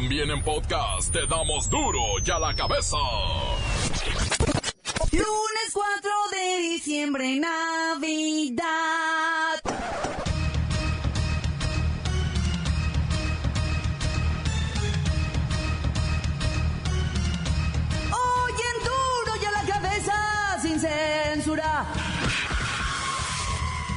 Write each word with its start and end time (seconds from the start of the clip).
También 0.00 0.30
en 0.30 0.40
podcast 0.44 1.12
te 1.12 1.26
damos 1.26 1.68
duro 1.68 1.98
y 2.24 2.30
a 2.30 2.38
la 2.38 2.54
cabeza. 2.54 2.96
Lunes 5.10 5.70
4 5.72 6.10
de 6.30 6.58
diciembre, 6.60 7.40
Navidad. 7.40 8.64
Hoy 18.12 18.52
en 18.52 18.84
duro 18.84 19.32
y 19.42 19.44
a 19.44 19.50
la 19.50 19.64
cabeza, 19.66 20.58
sin 20.62 20.78
censura. 20.78 21.86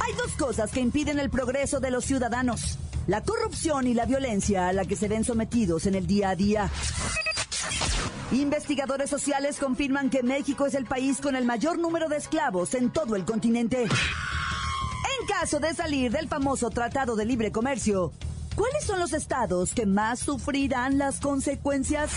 Hay 0.04 0.12
dos 0.14 0.32
cosas 0.32 0.72
que 0.72 0.80
impiden 0.80 1.20
el 1.20 1.30
progreso 1.30 1.78
de 1.78 1.92
los 1.92 2.04
ciudadanos. 2.04 2.80
La 3.06 3.20
corrupción 3.22 3.86
y 3.88 3.94
la 3.94 4.06
violencia 4.06 4.68
a 4.68 4.72
la 4.72 4.84
que 4.84 4.96
se 4.96 5.08
ven 5.08 5.24
sometidos 5.24 5.86
en 5.86 5.94
el 5.94 6.06
día 6.06 6.30
a 6.30 6.36
día. 6.36 6.70
Investigadores 8.30 9.10
sociales 9.10 9.58
confirman 9.58 10.08
que 10.08 10.22
México 10.22 10.66
es 10.66 10.74
el 10.74 10.86
país 10.86 11.20
con 11.20 11.36
el 11.36 11.44
mayor 11.44 11.78
número 11.78 12.08
de 12.08 12.16
esclavos 12.16 12.74
en 12.74 12.90
todo 12.90 13.16
el 13.16 13.24
continente. 13.24 13.82
En 13.82 15.26
caso 15.26 15.58
de 15.60 15.74
salir 15.74 16.12
del 16.12 16.28
famoso 16.28 16.70
Tratado 16.70 17.16
de 17.16 17.24
Libre 17.24 17.52
Comercio, 17.52 18.12
¿cuáles 18.54 18.84
son 18.84 19.00
los 19.00 19.12
estados 19.12 19.74
que 19.74 19.84
más 19.84 20.20
sufrirán 20.20 20.96
las 20.96 21.20
consecuencias? 21.20 22.10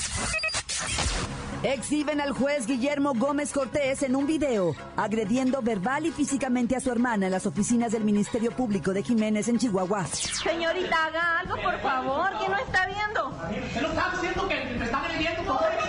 Exhiben 1.73 2.21
al 2.21 2.31
juez 2.31 2.67
Guillermo 2.67 3.13
Gómez 3.15 3.51
Cortés 3.51 4.03
en 4.03 4.15
un 4.15 4.27
video, 4.27 4.75
agrediendo 4.95 5.63
verbal 5.63 6.05
y 6.05 6.11
físicamente 6.11 6.75
a 6.75 6.79
su 6.79 6.91
hermana 6.91 7.25
en 7.25 7.31
las 7.31 7.47
oficinas 7.47 7.91
del 7.91 8.03
Ministerio 8.03 8.51
Público 8.51 8.93
de 8.93 9.01
Jiménez 9.01 9.47
en 9.47 9.57
Chihuahua. 9.57 10.05
Señorita, 10.05 11.05
haga 11.07 11.39
algo, 11.39 11.55
por 11.55 11.79
favor, 11.79 12.29
que 12.37 12.49
no 12.49 12.57
está 12.59 12.85
viendo. 12.85 13.33
¿Qué 13.73 13.81
lo 13.81 13.87
está 13.87 14.11
diciendo 14.11 14.47
que 14.47 14.55
me 14.77 14.85
está 14.85 14.99
agrediendo? 15.05 15.57
¿Por 15.57 15.69
qué 15.75 15.84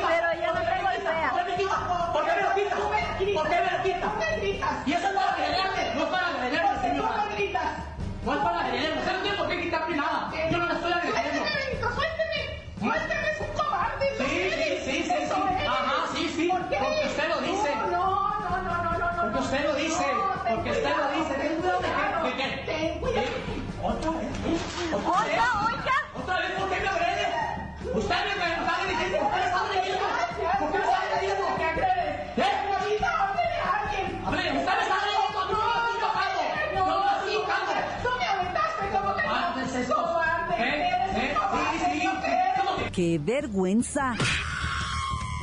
¡Qué 42.97 43.21
vergüenza! 43.23 44.15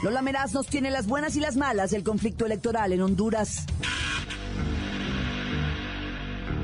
Lola 0.02 0.23
Meraz 0.23 0.54
nos 0.54 0.66
tiene 0.66 0.90
las 0.90 1.06
buenas 1.06 1.36
y 1.36 1.40
las 1.40 1.56
malas 1.56 1.92
del 1.92 2.04
conflicto 2.04 2.48
electoral 2.48 2.94
en 2.94 3.02
Honduras. 3.04 3.68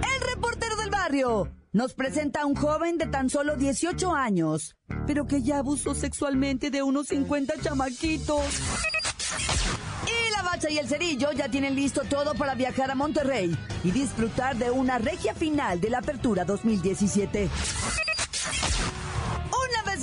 El 0.02 0.28
reportero 0.34 0.76
del 0.78 0.90
barrio 0.90 1.52
nos 1.73 1.94
presenta 1.94 2.42
a 2.42 2.48
un 2.48 2.56
joven 2.56 2.98
de 2.98 3.06
tan 3.06 3.30
solo 3.30 3.56
18 3.56 4.16
años, 4.16 4.76
pero 5.06 5.28
que 5.28 5.44
ya 5.44 5.59
abusó 5.59 5.94
sexualmente 5.94 6.72
de 6.72 6.81
unos 6.81 7.09
50 7.09 7.53
chamaquitos. 7.62 8.46
Y 10.08 10.31
la 10.31 10.42
bacha 10.42 10.72
y 10.72 10.80
el 10.80 10.88
cerillo 10.88 11.31
ya 11.34 11.50
tienen 11.50 11.75
listo 11.75 12.02
todo 12.09 12.34
para 12.34 12.56
viajar 12.56 12.90
a 12.90 12.96
Monterrey 12.96 13.56
y 13.84 13.92
disfrutar 13.92 14.58
de 14.58 14.72
una 14.72 14.97
regia 14.97 15.36
final 15.36 15.80
de 15.80 15.92
la 15.92 16.00
Apertura 16.00 16.46
2017. 16.46 17.47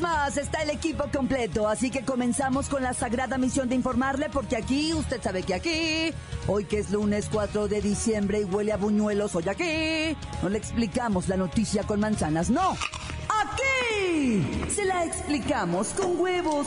Más 0.01 0.37
está 0.37 0.63
el 0.63 0.71
equipo 0.71 1.05
completo, 1.13 1.69
así 1.69 1.91
que 1.91 2.05
comenzamos 2.05 2.69
con 2.69 2.83
la 2.83 2.93
sagrada 2.93 3.39
misión 3.39 3.69
de 3.69 3.75
informarle, 3.75 4.29
porque 4.29 4.57
aquí, 4.57 4.93
usted 4.93 5.23
sabe 5.23 5.43
que 5.43 5.55
aquí, 5.55 6.13
hoy 6.47 6.65
que 6.65 6.79
es 6.79 6.91
lunes 6.91 7.29
4 7.33 7.67
de 7.69 7.81
diciembre 7.81 8.41
y 8.41 8.45
huele 8.45 8.73
a 8.73 8.77
buñuelos, 8.77 9.35
hoy 9.35 9.49
aquí, 9.49 10.17
no 10.43 10.49
le 10.49 10.59
explicamos 10.59 11.29
la 11.29 11.37
noticia 11.37 11.83
con 11.85 12.01
manzanas, 12.01 12.51
no. 12.51 12.77
Aquí 13.29 14.69
se 14.69 14.85
la 14.85 15.05
explicamos 15.05 15.89
con 15.89 16.21
huevos. 16.21 16.67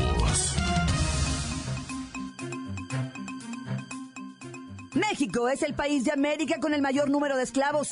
México 4.93 5.47
es 5.47 5.63
el 5.63 5.73
país 5.73 6.03
de 6.03 6.11
América 6.11 6.59
con 6.59 6.73
el 6.73 6.81
mayor 6.81 7.09
número 7.09 7.37
de 7.37 7.43
esclavos. 7.43 7.87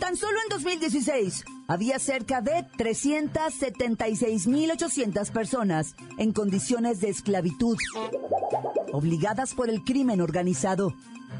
Tan 0.00 0.16
solo 0.16 0.36
en 0.42 0.48
2016 0.50 1.44
había 1.68 2.00
cerca 2.00 2.40
de 2.40 2.66
376.800 2.76 5.30
personas 5.30 5.94
en 6.18 6.32
condiciones 6.32 6.98
de 7.00 7.10
esclavitud, 7.10 7.76
obligadas 8.92 9.54
por 9.54 9.70
el 9.70 9.84
crimen 9.84 10.20
organizado. 10.20 10.92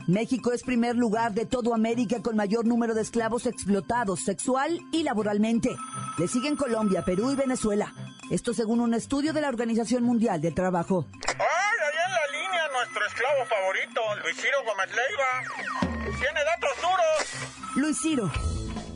México 0.07 0.53
es 0.53 0.63
primer 0.63 0.95
lugar 0.97 1.33
de 1.33 1.47
todo 1.47 1.75
América 1.75 2.23
con 2.23 2.37
mayor 2.37 2.65
número 2.65 2.95
de 2.95 3.03
esclavos 3.03 3.47
explotados 3.47 4.21
sexual 4.21 4.79
y 4.93 5.03
laboralmente. 5.03 5.71
Le 6.19 6.29
siguen 6.29 6.55
Colombia, 6.57 7.03
Perú 7.05 7.33
y 7.33 7.37
Venezuela. 7.37 7.93
Esto 8.31 8.55
según 8.55 8.79
un 8.81 8.95
estudio 8.95 9.33
de 9.33 9.41
la 9.41 9.49
Organización 9.49 10.05
Mundial 10.05 10.41
del 10.41 10.55
Trabajo. 10.55 11.07
¡Ay, 11.27 11.35
ahí 11.39 11.97
en 12.07 12.13
la 12.13 12.27
línea 12.39 12.69
nuestro 12.73 13.05
esclavo 13.07 13.45
favorito, 13.73 14.01
Luis 14.23 14.37
Ciro 14.37 14.59
Gómez 14.65 14.91
Leiva! 14.91 16.19
¡Tiene 16.19 16.41
datos 16.45 16.71
duros! 16.81 17.77
Luis 17.77 18.01
Ciro, 18.01 18.31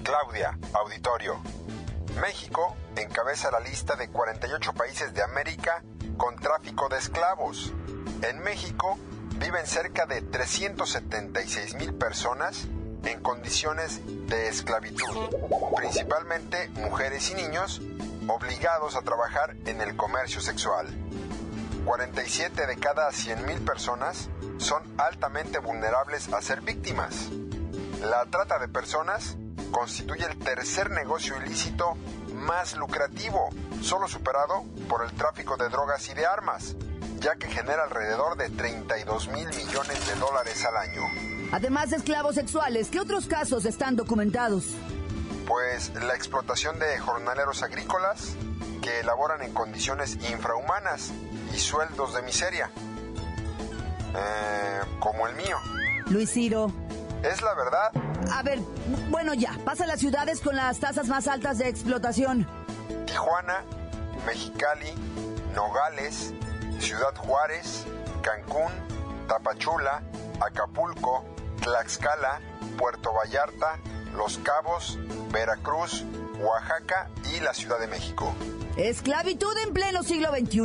Claudia, 0.02 0.58
auditorio. 0.74 1.40
México 2.20 2.76
encabeza 2.96 3.50
la 3.50 3.60
lista 3.60 3.96
de 3.96 4.08
48 4.08 4.72
países 4.74 5.14
de 5.14 5.22
América 5.22 5.82
con 6.16 6.36
tráfico 6.36 6.88
de 6.88 6.98
esclavos. 6.98 7.72
En 8.22 8.40
México 8.40 8.98
viven 9.36 9.66
cerca 9.66 10.06
de 10.06 10.20
376 10.22 11.74
mil 11.76 11.94
personas 11.94 12.66
en 13.04 13.22
condiciones 13.22 14.00
de 14.28 14.48
esclavitud, 14.48 15.30
principalmente 15.76 16.68
mujeres 16.70 17.30
y 17.30 17.34
niños 17.34 17.80
obligados 18.26 18.96
a 18.96 19.02
trabajar 19.02 19.56
en 19.64 19.80
el 19.80 19.96
comercio 19.96 20.40
sexual. 20.40 20.86
47 21.86 22.66
de 22.66 22.76
cada 22.76 23.08
100.000 23.10 23.64
personas 23.64 24.28
son 24.58 24.82
altamente 24.98 25.58
vulnerables 25.58 26.32
a 26.32 26.40
ser 26.42 26.60
víctimas. 26.60 27.28
La 28.02 28.24
trata 28.26 28.58
de 28.58 28.68
personas 28.68 29.36
constituye 29.70 30.24
el 30.26 30.38
tercer 30.38 30.90
negocio 30.90 31.36
ilícito 31.42 31.96
más 32.34 32.76
lucrativo, 32.76 33.50
solo 33.82 34.08
superado 34.08 34.64
por 34.88 35.04
el 35.04 35.12
tráfico 35.12 35.56
de 35.56 35.68
drogas 35.68 36.08
y 36.08 36.14
de 36.14 36.26
armas, 36.26 36.76
ya 37.18 37.36
que 37.36 37.48
genera 37.48 37.84
alrededor 37.84 38.36
de 38.36 38.50
32 38.50 39.28
mil 39.28 39.48
millones 39.48 40.06
de 40.06 40.14
dólares 40.16 40.64
al 40.64 40.76
año. 40.76 41.02
además 41.52 41.90
de 41.90 41.96
esclavos 41.96 42.34
sexuales, 42.34 42.88
¿qué 42.90 43.00
otros 43.00 43.26
casos 43.26 43.64
están 43.64 43.96
documentados? 43.96 44.74
Pues 45.46 45.92
la 45.94 46.14
explotación 46.14 46.78
de 46.78 46.98
jornaleros 46.98 47.62
agrícolas 47.62 48.34
que 48.82 49.00
elaboran 49.00 49.42
en 49.42 49.52
condiciones 49.52 50.16
infrahumanas 50.30 51.12
y 51.54 51.58
sueldos 51.58 52.14
de 52.14 52.22
miseria, 52.22 52.70
Eh, 54.16 54.80
como 54.98 55.26
el 55.26 55.34
mío. 55.36 55.56
Luis 56.06 56.32
Ciro. 56.32 56.72
Es 57.22 57.42
la 57.42 57.54
verdad. 57.54 57.90
A 58.32 58.42
ver, 58.42 58.58
bueno 59.10 59.34
ya, 59.34 59.58
pasa 59.64 59.84
a 59.84 59.86
las 59.86 60.00
ciudades 60.00 60.40
con 60.40 60.56
las 60.56 60.78
tasas 60.78 61.08
más 61.08 61.28
altas 61.28 61.58
de 61.58 61.68
explotación. 61.68 62.46
Tijuana, 63.06 63.64
Mexicali, 64.26 64.92
Nogales, 65.54 66.32
Ciudad 66.78 67.14
Juárez, 67.16 67.84
Cancún, 68.22 68.72
Tapachula, 69.28 70.02
Acapulco, 70.40 71.24
Tlaxcala, 71.62 72.40
Puerto 72.78 73.12
Vallarta, 73.12 73.78
Los 74.14 74.38
Cabos, 74.38 74.98
Veracruz, 75.32 76.04
Oaxaca 76.40 77.08
y 77.32 77.40
la 77.40 77.54
Ciudad 77.54 77.78
de 77.78 77.86
México. 77.86 78.34
Esclavitud 78.76 79.56
en 79.66 79.72
pleno 79.72 80.02
siglo 80.02 80.28
XXI. 80.30 80.60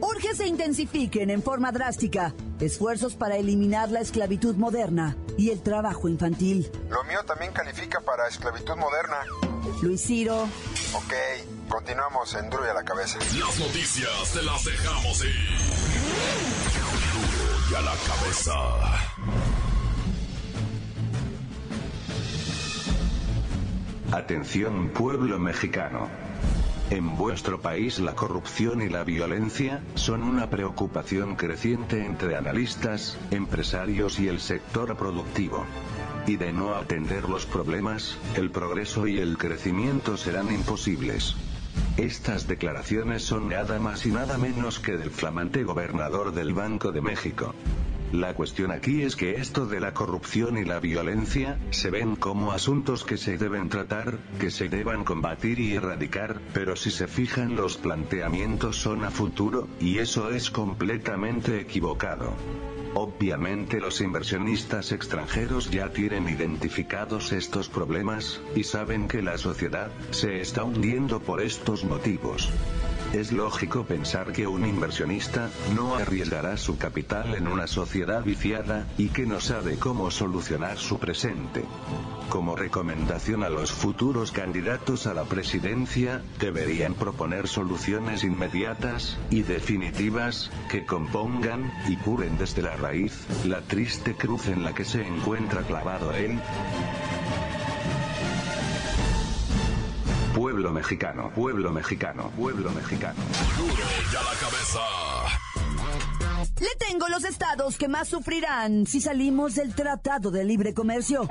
Urge 0.00 0.34
se 0.34 0.46
intensifiquen 0.46 1.30
en 1.30 1.42
forma 1.42 1.72
drástica 1.72 2.32
esfuerzos 2.60 3.14
para 3.14 3.36
eliminar 3.36 3.90
la 3.90 4.00
esclavitud 4.00 4.56
moderna 4.56 5.16
y 5.36 5.50
el 5.50 5.60
trabajo 5.62 6.08
infantil. 6.08 6.70
Lo 6.88 7.02
mío 7.04 7.20
también 7.24 7.52
califica 7.52 8.00
para 8.00 8.28
esclavitud 8.28 8.76
moderna. 8.76 9.18
Luis 9.82 10.02
Ciro, 10.04 10.48
Ok, 10.94 11.12
continuamos 11.68 12.34
en 12.34 12.48
Duro 12.48 12.64
y 12.66 12.68
a 12.70 12.74
la 12.74 12.84
cabeza. 12.84 13.18
Las 13.18 13.58
noticias 13.58 14.32
te 14.32 14.42
las 14.42 14.64
dejamos 14.64 15.24
ir. 15.24 15.34
Duro 17.12 17.70
y 17.70 17.74
a 17.74 17.80
la 17.82 17.94
cabeza. 18.06 18.54
Atención 24.12 24.88
pueblo 24.90 25.38
mexicano. 25.38 26.08
En 26.90 27.18
vuestro 27.18 27.60
país 27.60 27.98
la 27.98 28.14
corrupción 28.14 28.80
y 28.80 28.88
la 28.88 29.04
violencia 29.04 29.82
son 29.94 30.22
una 30.22 30.48
preocupación 30.48 31.36
creciente 31.36 32.06
entre 32.06 32.34
analistas, 32.34 33.18
empresarios 33.30 34.18
y 34.18 34.28
el 34.28 34.40
sector 34.40 34.96
productivo. 34.96 35.66
Y 36.26 36.36
de 36.36 36.50
no 36.54 36.74
atender 36.74 37.28
los 37.28 37.44
problemas, 37.44 38.16
el 38.36 38.50
progreso 38.50 39.06
y 39.06 39.18
el 39.18 39.36
crecimiento 39.36 40.16
serán 40.16 40.50
imposibles. 40.50 41.36
Estas 41.98 42.48
declaraciones 42.48 43.22
son 43.22 43.50
nada 43.50 43.78
más 43.78 44.06
y 44.06 44.10
nada 44.10 44.38
menos 44.38 44.78
que 44.78 44.96
del 44.96 45.10
flamante 45.10 45.64
gobernador 45.64 46.32
del 46.32 46.54
Banco 46.54 46.90
de 46.90 47.02
México. 47.02 47.54
La 48.12 48.32
cuestión 48.32 48.70
aquí 48.70 49.02
es 49.02 49.16
que 49.16 49.36
esto 49.36 49.66
de 49.66 49.80
la 49.80 49.92
corrupción 49.92 50.56
y 50.56 50.64
la 50.64 50.80
violencia, 50.80 51.58
se 51.70 51.90
ven 51.90 52.16
como 52.16 52.52
asuntos 52.52 53.04
que 53.04 53.18
se 53.18 53.36
deben 53.36 53.68
tratar, 53.68 54.18
que 54.40 54.50
se 54.50 54.70
deban 54.70 55.04
combatir 55.04 55.60
y 55.60 55.74
erradicar, 55.74 56.40
pero 56.54 56.74
si 56.74 56.90
se 56.90 57.06
fijan 57.06 57.54
los 57.54 57.76
planteamientos 57.76 58.76
son 58.76 59.04
a 59.04 59.10
futuro, 59.10 59.68
y 59.78 59.98
eso 59.98 60.30
es 60.30 60.50
completamente 60.50 61.60
equivocado. 61.60 62.32
Obviamente 62.94 63.78
los 63.78 64.00
inversionistas 64.00 64.92
extranjeros 64.92 65.70
ya 65.70 65.90
tienen 65.92 66.30
identificados 66.30 67.32
estos 67.32 67.68
problemas, 67.68 68.40
y 68.56 68.64
saben 68.64 69.06
que 69.06 69.20
la 69.20 69.36
sociedad, 69.36 69.90
se 70.12 70.40
está 70.40 70.64
hundiendo 70.64 71.20
por 71.20 71.42
estos 71.42 71.84
motivos. 71.84 72.50
Es 73.12 73.32
lógico 73.32 73.84
pensar 73.84 74.32
que 74.32 74.46
un 74.46 74.66
inversionista 74.66 75.48
no 75.74 75.94
arriesgará 75.96 76.58
su 76.58 76.76
capital 76.76 77.34
en 77.34 77.48
una 77.48 77.66
sociedad 77.66 78.22
viciada 78.22 78.86
y 78.98 79.08
que 79.08 79.24
no 79.24 79.40
sabe 79.40 79.78
cómo 79.78 80.10
solucionar 80.10 80.76
su 80.76 80.98
presente. 80.98 81.64
Como 82.28 82.54
recomendación 82.54 83.44
a 83.44 83.48
los 83.48 83.72
futuros 83.72 84.30
candidatos 84.30 85.06
a 85.06 85.14
la 85.14 85.24
presidencia, 85.24 86.22
deberían 86.38 86.92
proponer 86.92 87.48
soluciones 87.48 88.24
inmediatas 88.24 89.16
y 89.30 89.40
definitivas 89.40 90.50
que 90.70 90.84
compongan 90.84 91.72
y 91.88 91.96
curen 91.96 92.36
desde 92.36 92.60
la 92.60 92.76
raíz 92.76 93.26
la 93.46 93.62
triste 93.62 94.14
cruz 94.14 94.48
en 94.48 94.64
la 94.64 94.74
que 94.74 94.84
se 94.84 95.00
encuentra 95.06 95.62
clavado 95.62 96.12
él. 96.12 96.38
Pueblo 100.58 100.72
mexicano, 100.72 101.30
pueblo 101.36 101.70
mexicano, 101.70 102.32
pueblo 102.36 102.72
mexicano. 102.72 103.22
La 104.12 104.34
cabeza. 104.40 105.47
Le 106.38 106.68
tengo 106.78 107.08
los 107.08 107.24
estados 107.24 107.76
que 107.76 107.88
más 107.88 108.08
sufrirán 108.08 108.86
si 108.86 109.00
salimos 109.00 109.56
del 109.56 109.74
Tratado 109.74 110.30
de 110.30 110.44
Libre 110.44 110.72
Comercio. 110.72 111.28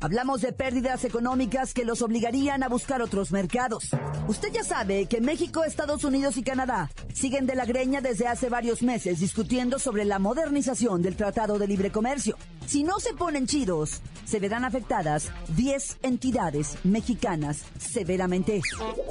Hablamos 0.00 0.42
de 0.42 0.52
pérdidas 0.52 1.04
económicas 1.04 1.72
que 1.72 1.86
los 1.86 2.02
obligarían 2.02 2.62
a 2.62 2.68
buscar 2.68 3.00
otros 3.00 3.32
mercados. 3.32 3.88
Usted 4.28 4.52
ya 4.52 4.62
sabe 4.62 5.06
que 5.06 5.22
México, 5.22 5.64
Estados 5.64 6.04
Unidos 6.04 6.36
y 6.36 6.42
Canadá 6.42 6.90
siguen 7.14 7.46
de 7.46 7.54
la 7.54 7.64
greña 7.64 8.02
desde 8.02 8.26
hace 8.26 8.50
varios 8.50 8.82
meses 8.82 9.20
discutiendo 9.20 9.78
sobre 9.78 10.04
la 10.04 10.18
modernización 10.18 11.00
del 11.00 11.16
Tratado 11.16 11.58
de 11.58 11.66
Libre 11.66 11.90
Comercio. 11.90 12.36
Si 12.66 12.84
no 12.84 13.00
se 13.00 13.14
ponen 13.14 13.46
chidos, 13.46 14.02
se 14.26 14.38
verán 14.38 14.66
afectadas 14.66 15.30
10 15.56 15.98
entidades 16.02 16.76
mexicanas 16.84 17.64
severamente. 17.78 18.60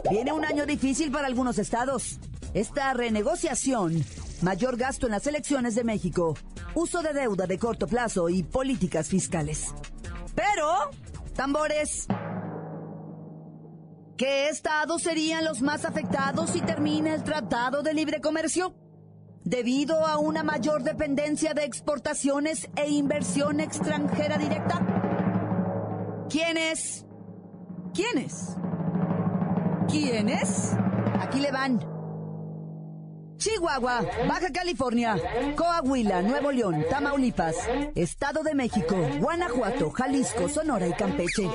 Viene 0.09 0.33
un 0.33 0.45
año 0.45 0.67
difícil 0.67 1.11
para 1.11 1.25
algunos 1.25 1.57
estados. 1.57 2.19
Esta 2.53 2.93
renegociación 2.93 4.03
mayor 4.41 4.77
gasto 4.77 5.05
en 5.05 5.11
las 5.11 5.27
elecciones 5.27 5.75
de 5.75 5.83
México, 5.83 6.35
uso 6.75 7.01
de 7.01 7.13
deuda 7.13 7.47
de 7.47 7.57
corto 7.57 7.87
plazo 7.87 8.29
y 8.29 8.43
políticas 8.43 9.07
fiscales. 9.07 9.73
Pero, 10.35 10.89
tambores, 11.35 12.07
¿qué 14.17 14.49
estados 14.49 15.03
serían 15.03 15.45
los 15.45 15.61
más 15.61 15.85
afectados 15.85 16.51
si 16.51 16.61
termina 16.61 17.13
el 17.13 17.23
Tratado 17.23 17.83
de 17.83 17.93
Libre 17.93 18.21
Comercio? 18.21 18.75
Debido 19.43 20.05
a 20.05 20.17
una 20.17 20.43
mayor 20.43 20.83
dependencia 20.83 21.53
de 21.53 21.63
exportaciones 21.65 22.69
e 22.75 22.89
inversión 22.89 23.59
extranjera 23.59 24.37
directa. 24.37 26.27
¿Quiénes? 26.29 27.05
¿Quiénes? 27.93 28.55
¿Quiénes? 29.89 30.73
Aquí 31.19 31.39
le 31.39 31.51
van. 31.51 31.90
Chihuahua, 33.41 34.01
Baja 34.27 34.51
California, 34.53 35.17
Coahuila, 35.55 36.21
Nuevo 36.21 36.51
León, 36.51 36.85
Tamaulipas, 36.87 37.55
Estado 37.95 38.43
de 38.43 38.53
México, 38.53 38.95
Guanajuato, 39.19 39.89
Jalisco, 39.89 40.47
Sonora 40.47 40.87
y 40.87 40.93
Campeche. 40.93 41.49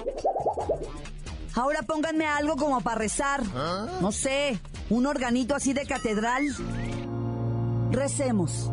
Ahora 1.55 1.83
pónganme 1.83 2.27
algo 2.27 2.57
como 2.57 2.81
para 2.81 2.99
rezar. 2.99 3.41
No 4.01 4.11
sé, 4.11 4.59
un 4.91 5.07
organito 5.07 5.55
así 5.55 5.75
de 5.75 5.87
catedral. 5.87 6.45
Recemos. 7.93 8.69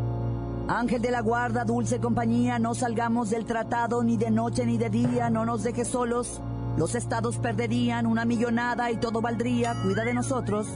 Ángel 0.68 1.04
de 1.04 1.12
la 1.12 1.22
guarda, 1.22 1.66
dulce 1.66 2.00
compañía, 2.00 2.58
no 2.58 2.74
salgamos 2.74 3.30
del 3.30 3.46
tratado 3.46 4.04
ni 4.04 4.18
de 4.18 4.32
noche 4.32 4.66
ni 4.66 4.80
de 4.80 4.90
día, 4.90 5.30
no 5.30 5.46
nos 5.46 5.62
dejes 5.62 5.90
solos. 5.90 6.42
Los 6.78 6.96
estados 6.96 7.38
perderían 7.38 8.08
una 8.08 8.26
millonada 8.26 8.90
y 8.90 8.98
todo 8.98 9.22
valdría. 9.22 9.76
Cuida 9.84 10.04
de 10.04 10.16
nosotros, 10.16 10.68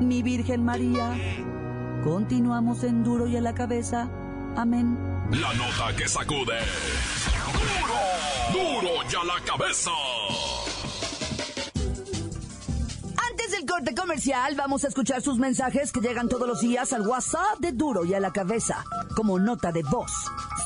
mi 0.00 0.22
Virgen 0.22 0.64
María. 0.64 1.16
Continuamos 2.04 2.82
en 2.84 3.02
duro 3.04 3.26
y 3.26 3.36
a 3.36 3.40
la 3.42 3.52
cabeza. 3.52 4.08
Amén. 4.56 4.96
La 5.32 5.52
nota 5.52 5.94
que 5.96 6.08
sacude. 6.08 6.58
Duro, 8.52 8.80
duro 8.80 8.90
y 9.10 9.14
a 9.14 9.24
la 9.24 9.38
cabeza. 9.44 9.90
Antes 13.30 13.50
del 13.50 13.66
corte 13.66 13.94
comercial, 13.94 14.54
vamos 14.56 14.84
a 14.84 14.88
escuchar 14.88 15.20
sus 15.20 15.36
mensajes 15.38 15.92
que 15.92 16.00
llegan 16.00 16.30
todos 16.30 16.48
los 16.48 16.62
días 16.62 16.94
al 16.94 17.06
WhatsApp 17.06 17.58
de 17.58 17.72
Duro 17.72 18.06
y 18.06 18.14
a 18.14 18.20
la 18.20 18.32
cabeza, 18.32 18.82
como 19.14 19.38
nota 19.38 19.70
de 19.70 19.82
voz. 19.82 20.10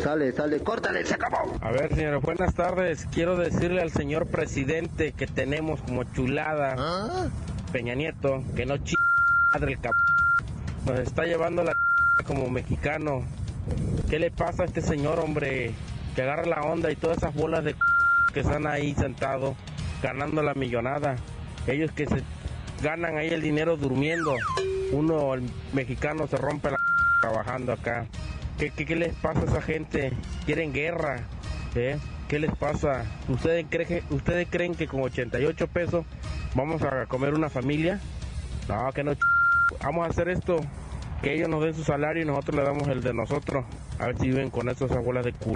Sale, 0.03 0.33
sale, 0.33 0.59
córtale, 0.59 1.05
se 1.05 1.13
acabó. 1.13 1.57
A 1.61 1.71
ver, 1.71 1.95
señores, 1.95 2.21
buenas 2.21 2.53
tardes. 2.53 3.07
Quiero 3.09 3.37
decirle 3.37 3.81
al 3.81 3.89
señor 3.91 4.27
presidente 4.27 5.13
que 5.13 5.25
tenemos 5.25 5.81
como 5.83 6.03
chulada 6.03 7.31
Peña 7.71 7.95
Nieto 7.95 8.43
que 8.53 8.65
no 8.65 8.75
ch 8.75 8.97
madre 9.53 9.71
el 9.71 9.79
cap 9.79 9.95
nos 10.85 10.99
está 10.99 11.23
llevando 11.23 11.63
la 11.63 11.77
como 12.27 12.49
mexicano. 12.49 13.23
¿Qué 14.09 14.19
le 14.19 14.29
pasa 14.29 14.63
a 14.63 14.65
este 14.65 14.81
señor, 14.81 15.21
hombre? 15.21 15.71
Que 16.17 16.23
agarra 16.23 16.45
la 16.45 16.63
onda 16.63 16.91
y 16.91 16.97
todas 16.97 17.19
esas 17.19 17.33
bolas 17.33 17.63
de 17.63 17.77
que 18.33 18.41
están 18.41 18.67
ahí 18.67 18.93
sentados 18.93 19.55
ganando 20.01 20.43
la 20.43 20.53
millonada. 20.53 21.15
Ellos 21.65 21.91
que 21.93 22.07
se 22.07 22.21
ganan 22.81 23.17
ahí 23.17 23.29
el 23.29 23.41
dinero 23.41 23.77
durmiendo. 23.77 24.35
Uno, 24.93 25.33
el 25.33 25.43
mexicano, 25.73 26.27
se 26.27 26.37
rompe 26.37 26.69
la 26.71 26.79
trabajando 27.21 27.73
acá. 27.73 28.05
¿Qué, 28.57 28.69
qué, 28.69 28.95
les 28.95 29.13
pasa 29.15 29.41
a 29.41 29.45
esa 29.45 29.61
gente? 29.61 30.13
¿Quieren 30.45 30.71
guerra? 30.71 31.27
¿Eh? 31.75 31.97
¿Qué 32.27 32.39
les 32.39 32.55
pasa? 32.55 33.05
¿Ustedes, 33.27 33.65
creen, 33.69 34.03
¿Ustedes 34.11 34.47
creen 34.49 34.75
que 34.75 34.87
con 34.87 35.01
88 35.01 35.67
pesos 35.67 36.05
vamos 36.53 36.81
a 36.83 37.07
comer 37.07 37.33
una 37.33 37.49
familia? 37.49 37.99
No, 38.69 38.91
que 38.93 39.03
no. 39.03 39.13
Vamos 39.81 40.05
a 40.05 40.09
hacer 40.09 40.29
esto. 40.29 40.57
Que 41.21 41.33
ellos 41.33 41.49
nos 41.49 41.63
den 41.63 41.73
su 41.73 41.83
salario 41.83 42.21
y 42.21 42.25
nosotros 42.25 42.57
le 42.57 42.63
damos 42.63 42.87
el 42.89 43.01
de 43.01 43.13
nosotros. 43.13 43.65
A 43.97 44.07
ver 44.07 44.19
si 44.19 44.27
viven 44.27 44.49
con 44.49 44.69
esas 44.69 44.91
abuelas 44.91 45.25
de 45.25 45.33
culo. 45.33 45.55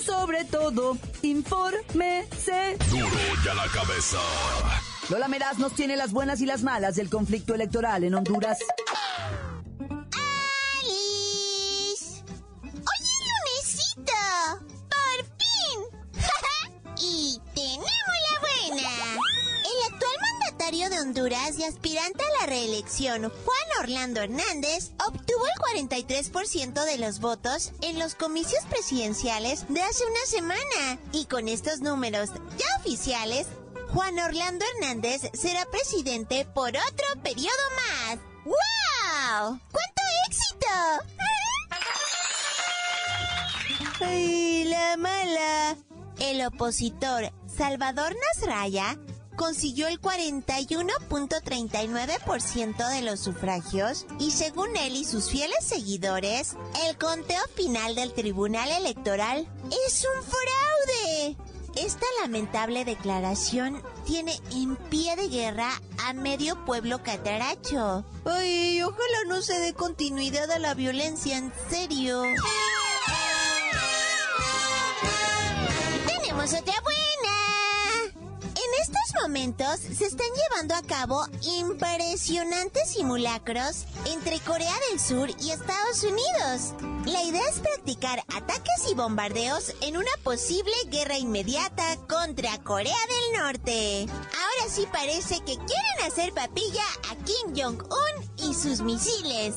Pero 0.00 0.18
sobre 0.20 0.44
todo, 0.44 0.96
infórmese. 1.22 2.76
Duro 2.90 3.08
y 3.44 3.48
a 3.48 3.54
la 3.54 3.66
cabeza. 3.68 4.18
Lola 5.08 5.28
Meraz 5.28 5.58
nos 5.58 5.74
tiene 5.74 5.96
las 5.96 6.12
buenas 6.12 6.40
y 6.40 6.46
las 6.46 6.62
malas 6.62 6.96
del 6.96 7.08
conflicto 7.10 7.54
electoral 7.54 8.04
en 8.04 8.14
Honduras. 8.14 8.58
Honduras 21.00 21.58
y 21.58 21.64
aspirante 21.64 22.22
a 22.22 22.40
la 22.40 22.46
reelección, 22.46 23.22
Juan 23.22 23.80
Orlando 23.80 24.20
Hernández, 24.20 24.90
obtuvo 25.06 25.46
el 25.74 25.84
43% 25.86 26.84
de 26.84 26.98
los 26.98 27.20
votos 27.20 27.72
en 27.80 27.98
los 27.98 28.14
comicios 28.14 28.62
presidenciales 28.66 29.64
de 29.68 29.80
hace 29.80 30.04
una 30.04 30.26
semana. 30.26 30.98
Y 31.12 31.24
con 31.24 31.48
estos 31.48 31.80
números 31.80 32.30
ya 32.58 32.66
oficiales, 32.78 33.46
Juan 33.94 34.18
Orlando 34.18 34.64
Hernández 34.74 35.22
será 35.32 35.64
presidente 35.70 36.44
por 36.44 36.68
otro 36.68 37.22
periodo 37.22 37.50
más. 37.76 38.18
¡Wow! 38.44 39.58
¡Cuánto 39.72 40.02
éxito! 40.28 40.68
¡Ay, 44.02 44.64
la 44.64 44.96
mala! 44.98 45.76
El 46.18 46.44
opositor 46.46 47.32
Salvador 47.46 48.14
Nasraya 48.34 48.98
consiguió 49.40 49.88
el 49.88 50.00
41.39% 50.02 52.88
de 52.90 53.00
los 53.00 53.20
sufragios 53.20 54.04
y 54.18 54.32
según 54.32 54.76
él 54.76 54.96
y 54.96 55.06
sus 55.06 55.30
fieles 55.30 55.64
seguidores, 55.64 56.56
el 56.86 56.98
conteo 56.98 57.40
final 57.56 57.94
del 57.94 58.12
Tribunal 58.12 58.70
Electoral 58.70 59.48
es 59.86 60.04
un 60.04 60.22
fraude. 60.22 61.38
Esta 61.74 62.04
lamentable 62.20 62.84
declaración 62.84 63.82
tiene 64.04 64.38
en 64.52 64.76
pie 64.76 65.16
de 65.16 65.28
guerra 65.28 65.70
a 66.04 66.12
medio 66.12 66.62
pueblo 66.66 67.02
cataracho. 67.02 68.04
Ay, 68.26 68.82
ojalá 68.82 69.24
no 69.26 69.40
se 69.40 69.58
dé 69.58 69.72
continuidad 69.72 70.50
a 70.50 70.58
la 70.58 70.74
violencia, 70.74 71.38
en 71.38 71.50
serio. 71.70 72.24
Tenemos 76.06 76.52
otra 76.52 76.74
se 79.30 80.06
están 80.06 80.26
llevando 80.34 80.74
a 80.74 80.82
cabo 80.82 81.24
impresionantes 81.60 82.90
simulacros 82.90 83.86
entre 84.12 84.40
Corea 84.40 84.72
del 84.90 84.98
Sur 84.98 85.30
y 85.40 85.52
Estados 85.52 86.02
Unidos. 86.02 86.74
La 87.06 87.22
idea 87.22 87.48
es 87.48 87.60
practicar 87.60 88.18
ataques 88.34 88.90
y 88.90 88.94
bombardeos 88.94 89.72
en 89.82 89.96
una 89.96 90.10
posible 90.24 90.72
guerra 90.88 91.16
inmediata 91.16 91.96
contra 92.08 92.58
Corea 92.64 92.96
del 93.08 93.40
Norte. 93.40 94.06
Ahora 94.08 94.68
sí 94.68 94.88
parece 94.92 95.36
que 95.36 95.54
quieren 95.54 96.06
hacer 96.08 96.32
papilla 96.32 96.84
a 97.10 97.14
Kim 97.24 97.54
Jong-un 97.54 98.48
y 98.48 98.52
sus 98.52 98.80
misiles. 98.80 99.54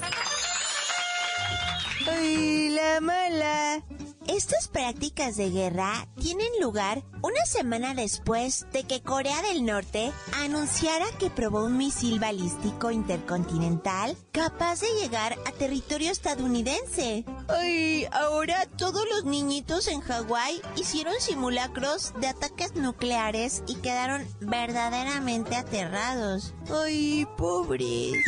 ¡Ay, 2.08 2.70
la 2.70 3.02
mala! 3.02 3.84
Estas 4.28 4.70
prácticas 4.70 5.36
de 5.36 5.50
guerra 5.50 6.08
tienen 6.20 6.48
lugar 6.62 7.04
una 7.22 7.46
semana 7.46 7.94
después 7.94 8.66
de 8.72 8.84
que 8.84 9.02
Corea 9.02 9.42
del 9.42 9.66
Norte 9.66 10.12
anunciara 10.42 11.06
que 11.20 11.30
probó 11.30 11.66
un 11.66 11.78
misil 11.78 12.20
balístico 12.20 12.90
intercontinental 12.90 14.16
capaz 14.32 14.80
de 14.80 14.88
llegar 15.02 15.34
a 15.46 15.52
territorio 15.52 16.10
estadounidense. 16.10 17.26
Ay, 17.50 18.08
ahora 18.12 18.66
todos 18.78 19.04
los 19.10 19.26
niñitos 19.26 19.88
en 19.88 20.00
Hawái 20.00 20.62
hicieron 20.78 21.16
simulacros 21.20 22.14
de 22.22 22.28
ataques 22.28 22.76
nucleares 22.76 23.64
y 23.68 23.76
quedaron 23.76 24.26
verdaderamente 24.40 25.58
aterrados. 25.58 26.54
Ay, 26.72 27.28
pobres. 27.38 28.24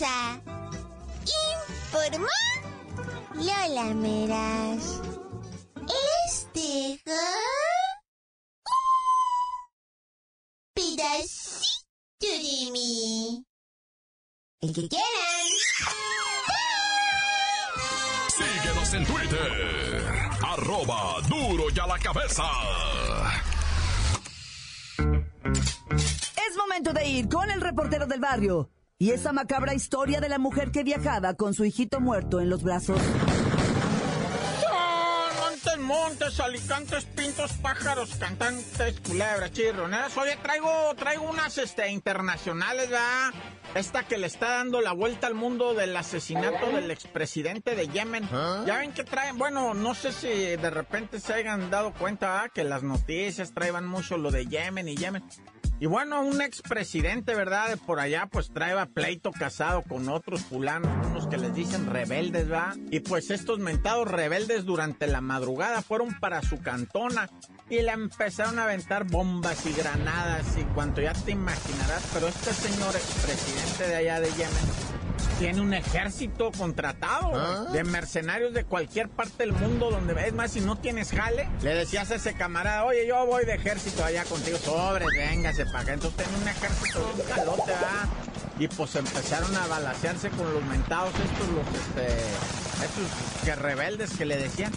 Cabeza. 0.00 0.40
Informó 1.92 2.26
Lola 3.34 3.94
Meras. 3.94 5.00
Este 6.26 7.02
pedacito 10.74 11.86
de 12.20 12.70
mí. 12.72 13.44
El 14.62 14.72
que 14.72 14.88
quieran. 14.88 15.46
Síguenos 18.28 18.94
en 18.94 19.06
Twitter. 19.06 20.30
Arroba 20.42 21.20
duro 21.28 21.64
y 21.74 21.78
a 21.78 21.86
la 21.86 21.98
cabeza. 21.98 22.44
Es 24.98 26.56
momento 26.56 26.92
de 26.92 27.06
ir 27.06 27.28
con 27.28 27.50
el 27.50 27.60
reportero 27.60 28.06
del 28.06 28.20
barrio 28.20 28.70
y 29.00 29.12
esa 29.12 29.32
macabra 29.32 29.72
historia 29.72 30.20
de 30.20 30.28
la 30.28 30.38
mujer 30.38 30.70
que 30.72 30.84
viajaba 30.84 31.32
con 31.32 31.54
su 31.54 31.64
hijito 31.64 32.00
muerto 32.00 32.38
en 32.38 32.50
los 32.50 32.62
brazos. 32.62 33.00
Montes, 35.40 35.78
montes, 35.78 36.38
alicantes, 36.40 37.04
pintos, 37.06 37.52
pájaros, 37.54 38.14
cantantes, 38.16 39.00
culebras, 39.00 39.52
chirroneras. 39.52 40.14
Oye, 40.18 40.36
traigo, 40.42 40.94
traigo 40.96 41.30
unas 41.30 41.56
este, 41.56 41.90
internacionales, 41.90 42.90
¿verdad? 42.90 43.30
Esta 43.74 44.02
que 44.02 44.18
le 44.18 44.26
está 44.26 44.56
dando 44.56 44.80
la 44.80 44.92
vuelta 44.92 45.28
al 45.28 45.34
mundo 45.34 45.74
del 45.74 45.96
asesinato 45.96 46.72
del 46.72 46.90
expresidente 46.90 47.76
de 47.76 47.86
Yemen. 47.86 48.28
Ya 48.66 48.78
ven 48.78 48.92
que 48.92 49.04
traen, 49.04 49.38
bueno, 49.38 49.74
no 49.74 49.94
sé 49.94 50.10
si 50.10 50.28
de 50.28 50.70
repente 50.70 51.20
se 51.20 51.34
hayan 51.34 51.70
dado 51.70 51.92
cuenta 51.92 52.32
¿verdad? 52.32 52.50
que 52.52 52.64
las 52.64 52.82
noticias 52.82 53.54
traían 53.54 53.86
mucho 53.86 54.18
lo 54.18 54.32
de 54.32 54.46
Yemen 54.46 54.88
y 54.88 54.96
Yemen. 54.96 55.22
Y 55.78 55.86
bueno, 55.86 56.20
un 56.20 56.42
expresidente, 56.42 57.34
¿verdad? 57.34 57.70
De 57.70 57.78
por 57.78 58.00
allá, 58.00 58.28
pues 58.30 58.52
traeba 58.52 58.84
pleito 58.84 59.30
casado 59.30 59.82
con 59.82 60.10
otros 60.10 60.42
fulanos, 60.42 61.06
unos 61.06 61.26
que 61.26 61.38
les 61.38 61.54
dicen 61.54 61.86
rebeldes, 61.86 62.48
¿verdad? 62.48 62.76
Y 62.90 63.00
pues 63.00 63.30
estos 63.30 63.60
mentados 63.60 64.06
rebeldes 64.06 64.66
durante 64.66 65.06
la 65.06 65.22
madrugada 65.22 65.80
fueron 65.80 66.20
para 66.20 66.42
su 66.42 66.60
cantona 66.60 67.30
y 67.70 67.80
le 67.80 67.92
empezaron 67.92 68.58
a 68.58 68.64
aventar 68.64 69.04
bombas 69.04 69.64
y 69.64 69.72
granadas 69.72 70.44
y 70.58 70.64
cuanto 70.74 71.00
ya 71.00 71.14
te 71.14 71.30
imaginarás, 71.30 72.06
pero 72.12 72.28
este 72.28 72.52
señor 72.52 72.94
expresidente 72.94 73.59
de 73.88 73.96
allá 73.96 74.20
de 74.20 74.28
Yemen. 74.30 74.90
Tiene 75.38 75.60
un 75.62 75.72
ejército 75.72 76.52
contratado 76.52 77.30
güey, 77.30 77.72
de 77.72 77.84
mercenarios 77.84 78.52
de 78.52 78.64
cualquier 78.64 79.08
parte 79.08 79.38
del 79.38 79.52
mundo 79.52 79.90
donde 79.90 80.12
es 80.26 80.34
más 80.34 80.52
si 80.52 80.60
no 80.60 80.76
tienes 80.76 81.12
jale 81.12 81.48
le 81.62 81.74
decías 81.74 82.10
a 82.10 82.16
ese 82.16 82.34
camarada 82.34 82.84
oye 82.84 83.06
yo 83.06 83.24
voy 83.24 83.46
de 83.46 83.54
ejército 83.54 84.04
allá 84.04 84.24
contigo 84.24 84.58
sobres 84.58 85.08
véngase 85.16 85.64
para 85.64 85.80
acá 85.80 85.92
entonces 85.94 86.26
tenía 86.26 86.42
un 86.42 86.48
ejército 86.48 86.98
de 86.98 87.22
un 87.22 87.28
calote 87.28 87.62
¿verdad? 87.66 88.08
y 88.58 88.68
pues 88.68 88.94
empezaron 88.96 89.56
a 89.56 89.66
balasearse 89.66 90.28
con 90.28 90.52
los 90.52 90.62
mentados 90.64 91.14
estos 91.14 91.48
los 91.48 91.66
este 91.86 92.16
estos 92.84 93.44
que 93.44 93.54
rebeldes 93.56 94.10
que 94.18 94.26
le 94.26 94.36
decían 94.36 94.72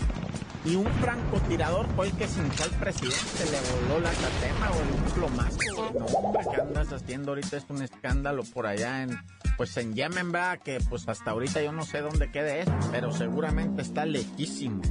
y 0.65 0.75
un 0.75 0.85
francotirador 1.01 1.87
fue 1.95 2.07
el 2.07 2.17
que 2.17 2.27
sentó 2.27 2.63
al 2.63 2.69
presidente, 2.71 3.45
le 3.51 3.87
voló 3.87 3.99
la 3.99 4.11
catema 4.11 4.71
o 4.71 4.79
un 4.79 5.11
plomazo. 5.11 5.57
No, 5.93 6.05
hombre, 6.05 6.43
¿qué 6.53 6.61
andas 6.61 6.93
haciendo 6.93 7.31
ahorita? 7.31 7.57
Es 7.57 7.65
un 7.69 7.81
escándalo 7.81 8.43
por 8.43 8.67
allá 8.67 9.03
en, 9.03 9.19
pues 9.57 9.75
en 9.77 9.93
Yemen, 9.93 10.31
¿verdad? 10.31 10.59
Que 10.59 10.79
pues 10.89 11.07
hasta 11.07 11.31
ahorita 11.31 11.61
yo 11.61 11.71
no 11.71 11.85
sé 11.85 12.01
dónde 12.01 12.31
quede 12.31 12.61
esto, 12.61 12.73
pero 12.91 13.11
seguramente 13.11 13.81
está 13.81 14.05
lejísimo. 14.05 14.81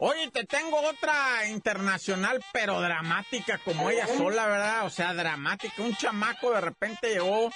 Oye, 0.00 0.30
te 0.30 0.44
tengo 0.44 0.78
otra 0.80 1.46
internacional, 1.48 2.40
pero 2.52 2.80
dramática 2.80 3.58
como 3.64 3.90
ella 3.90 4.06
sola, 4.06 4.46
¿verdad? 4.46 4.86
O 4.86 4.90
sea, 4.90 5.12
dramática. 5.12 5.82
Un 5.82 5.94
chamaco 5.96 6.52
de 6.52 6.60
repente 6.60 7.08
llegó 7.08 7.50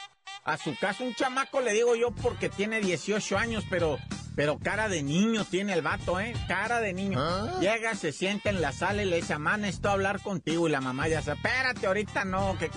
a 0.44 0.56
su 0.56 0.76
casa. 0.76 1.04
Un 1.04 1.14
chamaco 1.14 1.60
le 1.60 1.72
digo 1.72 1.94
yo 1.94 2.10
porque 2.10 2.48
tiene 2.48 2.80
18 2.80 3.38
años, 3.38 3.64
pero, 3.70 3.96
pero 4.34 4.58
cara 4.58 4.88
de 4.88 5.02
niño 5.02 5.44
tiene 5.44 5.72
el 5.72 5.82
vato, 5.82 6.20
¿eh? 6.20 6.34
Cara 6.48 6.80
de 6.80 6.92
niño. 6.92 7.60
Llega, 7.60 7.94
se 7.94 8.12
sienta 8.12 8.50
en 8.50 8.60
la 8.60 8.72
sala 8.72 9.02
y 9.02 9.06
le 9.06 9.16
dice, 9.16 9.34
mamá, 9.34 9.56
necesito 9.56 9.90
hablar 9.90 10.20
contigo. 10.20 10.68
Y 10.68 10.70
la 10.70 10.80
mamá 10.80 11.08
ya 11.08 11.22
se, 11.22 11.32
espérate, 11.32 11.86
ahorita 11.86 12.24
no, 12.24 12.56
que... 12.58 12.70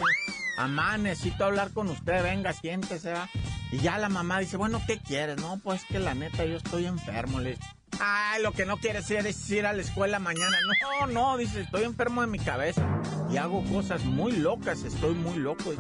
Mamá, 0.57 0.97
necesito 0.97 1.43
hablar 1.43 1.71
con 1.71 1.89
usted, 1.89 2.23
venga, 2.23 2.53
siéntese, 2.53 3.11
¿va? 3.11 3.29
Y 3.71 3.79
ya 3.79 3.97
la 3.97 4.07
mamá 4.07 4.39
dice, 4.39 4.55
bueno, 4.55 4.81
¿qué 4.87 4.99
quieres? 4.99 5.35
No, 5.37 5.59
pues 5.61 5.83
que 5.83 5.99
la 5.99 6.13
neta 6.13 6.45
yo 6.45 6.55
estoy 6.55 6.85
enfermo. 6.85 7.41
Le 7.41 7.51
dice, 7.51 7.63
Ay, 7.99 8.41
lo 8.41 8.51
que 8.51 8.65
no 8.65 8.77
quieres 8.77 9.09
ir 9.11 9.25
es 9.25 9.49
ir 9.49 9.65
a 9.65 9.73
la 9.73 9.81
escuela 9.81 10.19
mañana. 10.19 10.57
No, 10.81 11.07
no, 11.07 11.37
dice, 11.37 11.61
estoy 11.61 11.83
enfermo 11.83 12.21
de 12.21 12.27
mi 12.27 12.39
cabeza. 12.39 12.85
Y 13.31 13.37
hago 13.37 13.63
cosas 13.65 14.03
muy 14.05 14.33
locas, 14.33 14.83
estoy 14.83 15.13
muy 15.13 15.37
loco. 15.37 15.73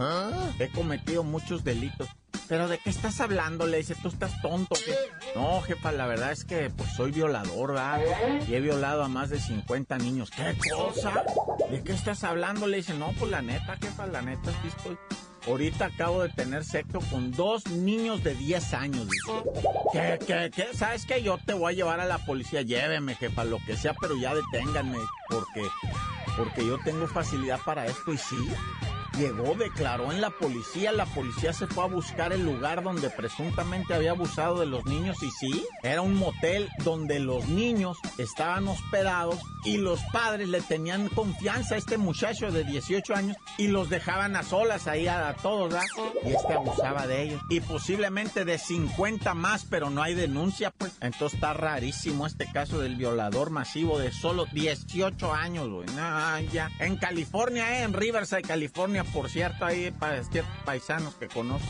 He 0.59 0.69
cometido 0.69 1.23
muchos 1.23 1.63
delitos. 1.63 2.07
¿Pero 2.47 2.67
de 2.67 2.77
qué 2.77 2.89
estás 2.89 3.21
hablando? 3.21 3.65
Le 3.65 3.77
dice, 3.77 3.95
tú 4.01 4.09
estás 4.09 4.39
tonto. 4.41 4.75
¿qué?". 4.85 4.93
No, 5.35 5.61
jefa, 5.61 5.91
la 5.91 6.07
verdad 6.07 6.31
es 6.31 6.45
que 6.45 6.69
pues 6.69 6.89
soy 6.95 7.11
violador, 7.11 7.73
¿verdad? 7.73 7.99
Y 8.47 8.55
he 8.55 8.61
violado 8.61 9.03
a 9.03 9.09
más 9.09 9.29
de 9.29 9.37
50 9.37 9.97
niños. 9.97 10.31
¿Qué 10.31 10.57
cosa? 10.73 11.25
¿De 11.69 11.83
qué 11.83 11.91
estás 11.91 12.23
hablando? 12.23 12.67
Le 12.67 12.77
dice, 12.77 12.93
no, 12.93 13.11
pues 13.19 13.29
la 13.29 13.41
neta, 13.41 13.75
jefa, 13.81 14.07
la 14.07 14.21
neta, 14.21 14.51
sí 14.61 14.69
estoy... 14.69 14.97
Ahorita 15.45 15.85
acabo 15.85 16.23
de 16.23 16.29
tener 16.29 16.63
sexo 16.63 16.99
con 17.11 17.31
dos 17.31 17.67
niños 17.67 18.23
de 18.23 18.33
10 18.33 18.73
años. 18.73 19.07
Dice. 19.07 19.43
¿Qué, 19.91 20.19
qué, 20.25 20.51
qué? 20.55 20.73
¿Sabes 20.73 21.05
qué? 21.05 21.21
Yo 21.21 21.37
te 21.37 21.53
voy 21.53 21.73
a 21.73 21.75
llevar 21.75 21.99
a 21.99 22.05
la 22.05 22.17
policía. 22.17 22.63
Lléveme, 22.63 23.13
jefa, 23.13 23.43
lo 23.43 23.59
que 23.63 23.77
sea, 23.77 23.93
pero 23.93 24.15
ya 24.17 24.33
deténganme. 24.33 24.97
Porque, 25.29 25.67
porque 26.35 26.65
yo 26.65 26.79
tengo 26.83 27.05
facilidad 27.07 27.59
para 27.63 27.85
esto 27.85 28.11
y 28.11 28.17
sí. 28.17 28.37
Llegó, 29.17 29.55
declaró 29.55 30.11
en 30.11 30.19
la 30.19 30.29
policía, 30.29 30.91
la 30.91 31.05
policía 31.05 31.53
se 31.53 31.67
fue 31.67 31.85
a 31.85 31.87
buscar 31.87 32.33
el 32.33 32.43
lugar 32.43 32.83
donde 32.83 33.09
presuntamente 33.09 33.93
había 33.93 34.11
abusado 34.11 34.59
de 34.59 34.65
los 34.65 34.85
niños 34.85 35.23
y 35.23 35.31
sí, 35.31 35.65
era 35.83 36.01
un 36.01 36.15
motel 36.15 36.69
donde 36.83 37.19
los 37.19 37.47
niños 37.47 37.97
estaban 38.17 38.67
hospedados 38.67 39.39
y 39.63 39.77
los 39.77 40.01
padres 40.11 40.49
le 40.49 40.61
tenían 40.61 41.07
confianza 41.09 41.75
a 41.75 41.77
este 41.77 41.97
muchacho 41.97 42.51
de 42.51 42.65
18 42.65 43.15
años 43.15 43.37
y 43.57 43.67
los 43.67 43.89
dejaban 43.89 44.35
a 44.35 44.43
solas 44.43 44.87
ahí 44.87 45.07
a, 45.07 45.29
a 45.29 45.33
todos, 45.35 45.71
¿verdad? 45.71 45.87
Y 46.25 46.33
este 46.33 46.53
abusaba 46.53 47.07
de 47.07 47.23
ellos. 47.23 47.41
Y 47.49 47.61
posiblemente 47.61 48.45
de 48.45 48.57
50 48.57 49.33
más, 49.33 49.65
pero 49.65 49.89
no 49.89 50.03
hay 50.03 50.13
denuncia, 50.13 50.71
pues. 50.71 50.93
Entonces 51.01 51.35
está 51.35 51.53
rarísimo 51.53 52.27
este 52.27 52.51
caso 52.51 52.79
del 52.79 52.95
violador 52.95 53.49
masivo 53.49 53.97
de 53.97 54.11
solo 54.11 54.45
18 54.51 55.33
años, 55.33 55.69
güey. 55.69 55.87
No, 55.95 56.39
ya. 56.51 56.69
En 56.79 56.97
California, 56.97 57.79
¿eh? 57.79 57.83
En 57.83 57.93
Riverside, 57.93 58.41
California, 58.41 59.03
por 59.05 59.29
cierto, 59.29 59.65
hay 59.65 59.91
pa- 59.91 60.21
ciertos 60.23 60.53
paisanos 60.65 61.15
que 61.15 61.27
conozco. 61.27 61.67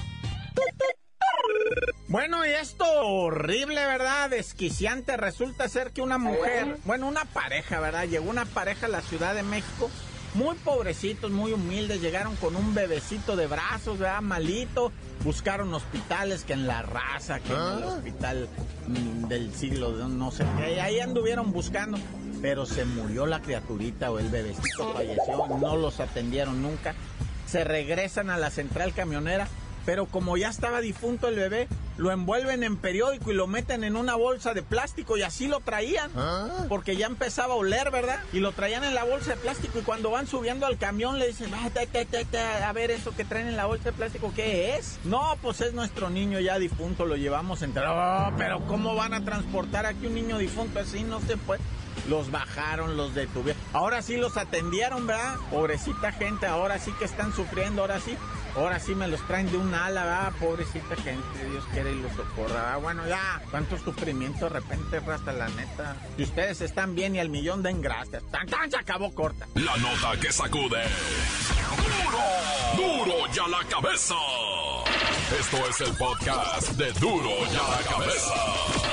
Bueno, 2.08 2.46
y 2.46 2.50
esto 2.50 2.86
horrible, 2.86 3.76
¿verdad? 3.86 4.30
Desquiciante. 4.30 5.18
Resulta 5.18 5.68
ser 5.68 5.92
que 5.92 6.02
una 6.02 6.18
mujer, 6.18 6.78
bueno, 6.86 7.08
una 7.08 7.26
pareja, 7.26 7.80
¿verdad? 7.80 8.06
Llegó 8.08 8.30
una 8.30 8.46
pareja 8.46 8.86
a 8.86 8.90
la 8.90 9.02
Ciudad 9.02 9.34
de 9.34 9.44
México, 9.44 9.90
muy 10.36 10.56
pobrecitos, 10.58 11.32
muy 11.32 11.52
humildes, 11.54 12.02
llegaron 12.02 12.36
con 12.36 12.56
un 12.56 12.74
bebecito 12.76 13.36
de 13.36 13.48
brazos, 13.48 13.98
¿verdad? 13.98 14.22
Malito. 14.22 14.92
Buscaron 15.24 15.74
hospitales 15.74 16.44
que 16.44 16.54
en 16.54 16.68
la 16.68 16.84
raza, 16.84 17.40
que 17.40 17.52
en 17.54 17.60
el 17.60 17.84
hospital 17.84 18.50
mm, 18.88 19.28
del 19.28 19.54
siglo 19.56 19.98
de 19.98 20.08
no 20.08 20.30
sé 20.32 20.46
qué. 20.58 20.76
y 20.76 20.80
Ahí 20.80 21.00
anduvieron 21.00 21.52
buscando. 21.52 21.98
Pero 22.42 22.66
se 22.68 22.86
murió 22.86 23.26
la 23.26 23.42
criaturita 23.42 24.12
o 24.12 24.20
el 24.20 24.30
bebecito 24.30 24.94
falleció, 24.94 25.48
no 25.60 25.76
los 25.78 26.00
atendieron 26.00 26.62
nunca. 26.62 26.94
Se 27.46 27.64
regresan 27.64 28.30
a 28.30 28.38
la 28.38 28.50
central 28.50 28.94
camionera 28.94 29.48
pero 29.86 30.08
como 30.08 30.36
ya 30.36 30.50
estaba 30.50 30.82
difunto 30.82 31.28
el 31.28 31.36
bebé, 31.36 31.68
lo 31.98 32.12
envuelven 32.12 32.64
en 32.64 32.76
periódico 32.76 33.32
y 33.32 33.36
lo 33.36 33.48
meten 33.48 33.84
en 33.84 33.96
una 33.96 34.16
bolsa 34.16 34.54
de 34.54 34.64
plástico 34.64 35.16
y 35.16 35.22
así 35.22 35.48
lo 35.48 35.60
traían. 35.60 36.12
Porque 36.68 36.98
ya 36.98 37.06
empezaba 37.06 37.54
a 37.54 37.58
oler, 37.58 37.92
¿verdad? 37.92 38.20
Y 38.34 38.40
lo 38.40 38.52
traían 38.52 38.84
en 38.84 38.96
la 38.96 39.04
bolsa 39.04 39.32
de 39.32 39.38
plástico 39.38 39.80
y 39.80 39.84
cuando 39.84 40.10
van 40.10 40.28
subiendo 40.28 40.66
al 40.66 40.78
camión 40.78 41.20
le 41.20 41.28
dicen, 41.28 41.52
"Ah, 41.54 41.70
a 42.68 42.74
ver 42.74 42.92
eso 42.92 43.16
que 43.16 43.24
traen 43.24 43.48
en 43.48 43.56
la 43.58 43.66
bolsa 43.66 43.86
de 43.86 43.94
plástico, 43.94 44.34
¿qué 44.36 44.76
es? 44.76 44.98
No, 45.04 45.38
pues 45.42 45.62
es 45.62 45.74
nuestro 45.74 46.10
niño 46.10 46.40
ya 46.40 46.58
difunto, 46.58 47.06
lo 47.06 47.16
llevamos 47.16 47.62
entre... 47.62 47.84
Oh, 47.86 48.32
pero 48.38 48.66
¿cómo 48.66 48.96
van 48.96 49.14
a 49.14 49.24
transportar 49.24 49.86
aquí 49.86 50.08
un 50.08 50.16
niño 50.16 50.40
difunto 50.40 50.80
así? 50.80 51.04
No 51.04 51.22
se 51.22 51.38
puede. 51.38 51.62
Los 52.10 52.32
bajaron, 52.32 52.98
los 52.98 53.16
detuvieron. 53.16 53.62
Ahora 53.74 54.02
sí 54.02 54.18
los 54.18 54.38
atendieron, 54.38 55.08
¿verdad? 55.08 55.36
Pobrecita 55.50 56.12
gente, 56.12 56.46
ahora 56.46 56.80
sí 56.80 56.92
que 57.00 57.06
están 57.06 57.34
sufriendo, 57.34 57.82
ahora 57.82 58.00
sí. 58.00 58.18
Ahora 58.56 58.80
sí 58.80 58.96
me 58.96 59.08
los 59.10 59.20
traen 59.28 59.52
de 59.52 59.58
un 59.58 59.74
ala, 59.74 60.04
¿verdad? 60.04 60.34
Pobrecita 60.40 60.96
gente, 60.96 61.50
Dios 61.50 61.66
quiere 61.74 61.92
y 61.92 62.02
los 62.02 62.12
socorra. 62.14 62.78
Bueno, 62.78 63.06
ya, 63.08 63.42
cuánto 63.52 63.78
sufrimiento 63.78 64.46
de 64.46 64.50
repente, 64.50 64.98
hasta 64.98 65.34
la 65.34 65.50
neta. 65.50 65.98
Si 66.16 66.24
ustedes 66.24 66.62
están 66.62 66.96
bien 66.96 67.16
y 67.16 67.20
al 67.20 67.30
millón 67.30 67.64
den 67.64 67.82
gracias. 67.82 68.24
Tan, 68.32 68.48
tan, 68.48 68.72
se 68.72 68.78
acabó 68.78 69.14
corta. 69.14 69.48
La 69.56 69.76
nota 69.78 70.18
que 70.22 70.32
sacude. 70.32 70.84
¡Duro! 72.78 73.06
¡Duro 73.06 73.34
ya 73.34 73.48
la 73.48 73.64
cabeza! 73.68 74.16
Esto 75.40 75.58
es 75.68 75.82
el 75.82 75.98
podcast 75.98 76.70
de 76.74 76.92
Duro 76.94 77.32
ya 77.52 77.68
la 77.68 77.80
cabeza. 77.90 78.85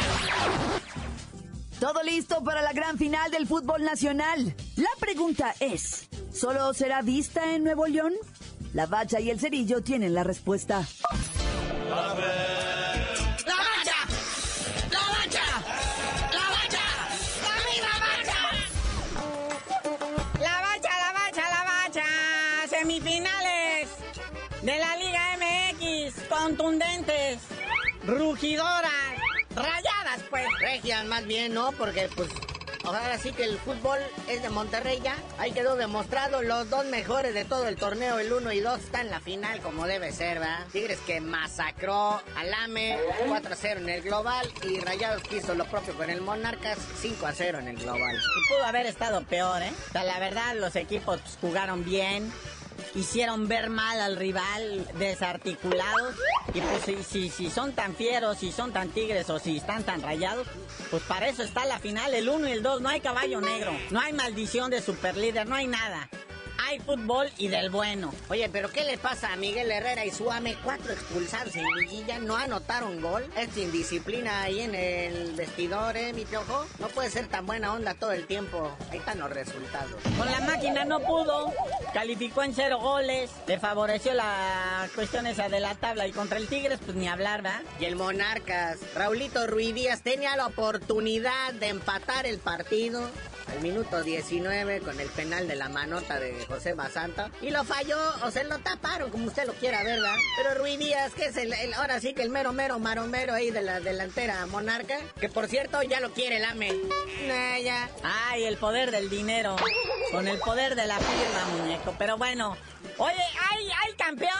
Todo 1.83 2.01
listo 2.05 2.45
para 2.45 2.63
la 2.63 2.73
gran 2.73 2.97
final 2.97 3.29
del 3.33 3.45
fútbol 3.45 3.83
nacional. 3.83 4.55
La 4.77 4.91
pregunta 5.01 5.53
es, 5.59 6.09
¿solo 6.33 6.73
será 6.75 7.03
vista 7.03 7.57
en 7.57 7.65
Nuevo 7.65 7.89
León? 7.89 8.13
La 8.73 8.87
bacha 8.87 9.19
y 9.19 9.31
el 9.31 9.41
cerillo 9.41 9.83
tienen 9.83 10.15
la 10.15 10.23
respuesta. 10.23 10.87
¡La 11.89 12.15
bacha! 12.15 13.97
¡La 14.93 15.01
bacha! 15.11 15.43
¡La 16.31 16.47
bacha! 16.55 16.85
¡La 17.43 17.57
misma 17.67 17.95
bacha! 17.99 18.41
La 20.39 20.61
bacha, 20.61 20.91
la 21.01 21.13
bacha, 21.13 21.51
la 21.51 21.65
bacha. 21.65 22.05
Semifinales 22.71 23.89
de 24.63 24.79
la 24.79 24.97
Liga 24.99 25.37
MX. 25.37 26.15
Contundentes. 26.29 27.41
Rugidoras. 28.07 29.32
Rayadas, 29.55 30.23
pues. 30.31 30.47
Regias, 30.61 31.05
más 31.07 31.27
bien, 31.27 31.55
¿no? 31.55 31.73
Porque, 31.73 32.09
pues, 32.15 32.31
ahora 32.85 33.19
sí 33.19 33.33
que 33.33 33.45
el 33.45 33.59
fútbol 33.59 33.99
es 34.29 34.43
de 34.43 34.51
Monterrey 34.51 35.01
ya. 35.03 35.17
Ahí 35.39 35.53
quedó 35.53 35.77
demostrado. 35.77 36.43
Los 36.43 36.71
dos 36.71 36.87
mejores 36.87 37.35
de 37.35 37.45
todo 37.45 37.69
el 37.69 37.77
torneo, 37.77 38.19
el 38.19 38.33
1 38.33 38.53
y 38.53 38.61
2, 38.61 38.81
están 38.81 39.03
en 39.03 39.11
la 39.11 39.21
final 39.21 39.61
como 39.61 39.87
debe 39.87 40.13
ser, 40.13 40.39
¿verdad? 40.39 40.67
Tigres 40.73 40.99
que 41.07 41.21
masacró 41.21 42.23
al 42.37 42.55
AME 42.55 42.99
4 43.27 43.53
a 43.53 43.57
0 43.57 43.81
en 43.81 43.89
el 43.89 44.03
global. 44.03 44.51
Y 44.63 44.81
Rayados 44.81 45.23
que 45.23 45.37
hizo 45.37 45.55
lo 45.55 45.65
propio 45.67 45.95
con 45.95 46.11
el 46.11 46.21
Monarcas 46.21 46.79
5 47.01 47.27
a 47.27 47.33
0 47.33 47.59
en 47.59 47.69
el 47.69 47.77
global. 47.77 48.17
Y 48.17 48.49
pudo 48.49 48.65
haber 48.65 48.87
estado 48.87 49.23
peor, 49.25 49.63
¿eh? 49.63 49.73
O 49.89 49.93
sea, 49.93 50.05
la 50.05 50.19
verdad, 50.19 50.55
los 50.57 50.75
equipos 50.77 51.21
pues, 51.21 51.39
jugaron 51.41 51.85
bien. 51.85 52.33
Hicieron 52.95 53.49
ver 53.49 53.71
mal 53.71 54.01
al 54.01 54.17
rival 54.17 54.87
desarticulados. 54.99 56.15
Y 56.53 56.61
pues 56.61 56.83
si, 56.85 57.03
si, 57.03 57.31
si 57.31 57.51
son 57.51 57.73
tan 57.73 57.95
fieros, 57.97 58.39
si 58.39 58.53
son 58.53 58.73
tan 58.73 58.91
tigres 58.91 59.31
o 59.31 59.39
si 59.39 59.57
están 59.57 59.83
tan 59.85 60.03
rayados, 60.03 60.47
pues 60.91 61.03
para 61.05 61.29
eso 61.29 61.43
está 61.43 61.65
la 61.65 61.79
final, 61.79 62.13
el 62.13 62.29
1 62.29 62.49
y 62.49 62.53
el 62.53 62.63
2. 62.63 62.83
No 62.83 62.89
hay 62.89 63.01
caballo 63.01 63.41
negro, 63.41 63.73
no 63.91 64.01
hay 64.01 64.13
maldición 64.13 64.71
de 64.71 64.83
superlíder, 64.83 65.49
no 65.49 65.55
hay 65.55 65.67
nada. 65.67 66.09
Hay 66.59 66.79
fútbol 66.81 67.31
y 67.39 67.49
del 67.49 67.71
bueno. 67.71 68.13
Oye, 68.29 68.49
pero 68.49 68.71
¿qué 68.71 68.85
le 68.85 68.99
pasa 68.99 69.33
a 69.33 69.37
Miguel 69.37 69.71
Herrera 69.71 70.05
y 70.05 70.11
Suame? 70.11 70.57
Cuatro 70.63 70.93
expulsados 70.93 71.55
en 71.57 71.67
liguilla, 71.77 72.19
no 72.19 72.37
anotaron 72.37 73.01
gol. 73.01 73.25
Es 73.37 73.57
indisciplina 73.57 74.43
ahí 74.43 74.61
en 74.61 74.75
el 74.75 75.33
vestidor, 75.33 75.97
¿eh, 75.97 76.13
mi 76.13 76.25
piojo? 76.25 76.67
No 76.79 76.89
puede 76.89 77.11
ser 77.11 77.29
tan 77.29 77.47
buena 77.47 77.73
onda 77.73 77.95
todo 77.95 78.13
el 78.13 78.27
tiempo. 78.27 78.77
Ahí 78.91 78.99
están 78.99 79.19
los 79.19 79.31
resultados. 79.31 80.01
Con 80.17 80.31
la 80.31 80.41
máquina 80.41 80.85
no 80.85 81.01
pudo, 81.01 81.53
calificó 81.93 82.43
en 82.43 82.55
cero 82.55 82.79
goles, 82.81 83.31
le 83.47 83.59
favoreció 83.59 84.15
la 84.15 84.89
cuestión 84.95 85.27
esa 85.27 85.49
de 85.49 85.61
la 85.61 85.75
tabla 85.75 86.07
y 86.07 86.13
contra 86.13 86.39
el 86.39 86.49
Tigres 86.49 86.81
pues 86.85 86.97
ni 86.97 87.09
hablar, 87.09 87.45
¿va? 87.45 87.63
Y 87.81 87.85
el 87.85 87.97
Monarcas, 87.97 88.79
Raulito 88.95 89.47
Ruiz 89.47 89.75
Díaz 89.75 90.03
tenía 90.03 90.37
la 90.37 90.47
oportunidad 90.47 91.53
de 91.55 91.69
empatar 91.69 92.27
el 92.27 92.39
partido 92.39 93.11
al 93.49 93.61
minuto 93.61 94.03
19 94.03 94.81
con 94.81 94.99
el 95.01 95.09
penal 95.11 95.49
de 95.49 95.57
la 95.57 95.69
manota 95.69 96.19
de 96.19 96.45
José 96.47 96.75
Basanta 96.75 97.31
y 97.41 97.51
lo 97.51 97.65
falló 97.65 97.99
o 98.25 98.31
se 98.31 98.45
lo 98.45 98.59
taparon 98.59 99.11
como 99.11 99.27
usted 99.27 99.47
lo 99.47 99.55
quiera 99.55 99.83
ver, 99.83 100.01
¿verdad? 100.01 100.17
Pero 100.37 100.55
Ruiz 100.55 100.79
Díaz, 100.79 101.13
que 101.15 101.27
es 101.27 101.37
el, 101.37 101.53
ahora 101.75 102.01
sí 102.01 102.15
que 102.15 102.23
el 102.23 102.31
mero 102.31 102.53
mero 102.53 102.79
maromero 102.79 103.35
ahí 103.35 103.51
de 103.51 103.63
la 103.63 103.81
delantera 103.81 104.45
monarca, 104.47 104.99
que 105.21 105.29
por 105.29 105.49
cierto 105.49 105.83
ya 105.83 106.01
lo 106.01 106.13
quiere 106.13 106.39
el 106.39 106.45
AME. 106.45 106.73
Ya. 107.63 107.89
Ay, 108.03 108.45
el 108.45 108.57
poder 108.57 108.91
del 108.91 109.09
dinero. 109.09 109.57
Con 110.11 110.27
el 110.27 110.39
poder 110.39 110.75
de 110.75 110.87
la 110.87 110.99
firma, 110.99 111.57
muñeco. 111.57 111.95
Pero 111.99 112.17
bueno. 112.17 112.57
Oye, 112.99 113.25
¡ay, 113.51 113.69
ay, 113.85 113.95
campeón! 113.97 114.33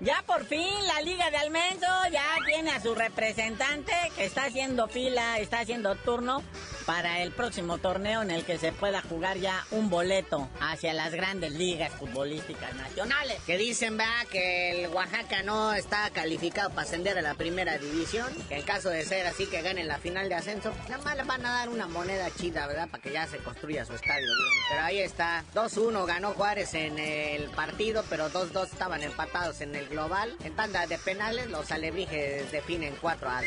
Ya 0.00 0.22
por 0.26 0.44
fin 0.44 0.68
la 0.86 1.00
Liga 1.02 1.30
de 1.30 1.36
Almenso 1.36 1.86
ya 2.10 2.24
tiene 2.46 2.70
a 2.70 2.80
su 2.80 2.94
representante 2.94 3.92
que 4.16 4.24
está 4.24 4.44
haciendo 4.44 4.88
fila, 4.88 5.38
está 5.38 5.60
haciendo 5.60 5.94
turno 5.96 6.42
para 6.88 7.20
el 7.20 7.32
próximo 7.32 7.76
torneo 7.76 8.22
en 8.22 8.30
el 8.30 8.44
que 8.46 8.56
se 8.56 8.72
pueda 8.72 9.02
jugar 9.02 9.36
ya 9.36 9.62
un 9.72 9.90
boleto 9.90 10.48
hacia 10.58 10.94
las 10.94 11.12
grandes 11.12 11.52
ligas 11.52 11.92
futbolísticas 11.92 12.74
nacionales. 12.76 13.36
Que 13.44 13.58
dicen, 13.58 13.98
va, 13.98 14.24
que 14.32 14.70
el 14.70 14.90
Oaxaca 14.94 15.42
no 15.42 15.74
está 15.74 16.08
calificado 16.08 16.70
para 16.70 16.82
ascender 16.88 17.18
a 17.18 17.20
la 17.20 17.34
primera 17.34 17.76
división. 17.76 18.26
Que 18.48 18.56
en 18.56 18.62
caso 18.62 18.88
de 18.88 19.04
ser 19.04 19.26
así 19.26 19.44
que 19.44 19.60
ganen 19.60 19.86
la 19.86 19.98
final 19.98 20.30
de 20.30 20.36
ascenso, 20.36 20.72
nada 20.88 21.04
más 21.04 21.14
le 21.18 21.24
van 21.24 21.44
a 21.44 21.52
dar 21.52 21.68
una 21.68 21.88
moneda 21.88 22.30
chida, 22.34 22.66
¿verdad? 22.66 22.88
Para 22.88 23.02
que 23.02 23.12
ya 23.12 23.26
se 23.26 23.36
construya 23.36 23.84
su 23.84 23.92
estadio 23.92 24.26
bien. 24.26 24.62
Pero 24.70 24.82
ahí 24.82 25.00
está, 25.00 25.44
2-1 25.54 26.06
ganó 26.06 26.30
Juárez 26.30 26.72
en 26.72 26.98
el 26.98 27.50
partido, 27.50 28.02
pero 28.08 28.30
2-2 28.30 28.64
estaban 28.64 29.02
empatados 29.02 29.60
en 29.60 29.74
el 29.74 29.88
global. 29.88 30.34
En 30.42 30.56
tanda 30.56 30.86
de 30.86 30.96
penales, 30.96 31.50
los 31.50 31.70
alebrijes 31.70 32.50
definen 32.50 32.96
4-2. 32.98 33.42